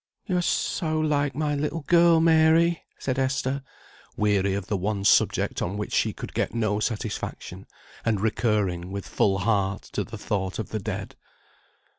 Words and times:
"You 0.25 0.35
are 0.37 0.41
so 0.41 0.99
like 0.99 1.35
my 1.35 1.53
little 1.53 1.81
girl, 1.81 2.19
Mary!" 2.19 2.81
said 2.97 3.19
Esther, 3.19 3.61
weary 4.17 4.55
of 4.55 4.65
the 4.65 4.75
one 4.75 5.05
subject 5.05 5.61
on 5.61 5.77
which 5.77 5.93
she 5.93 6.11
could 6.11 6.33
get 6.33 6.55
no 6.55 6.79
satisfaction, 6.79 7.67
and 8.03 8.19
recurring, 8.19 8.91
with 8.91 9.05
full 9.07 9.37
heart, 9.37 9.83
to 9.93 10.03
the 10.03 10.17
thought 10.17 10.57
of 10.57 10.69
the 10.69 10.79
dead. 10.79 11.15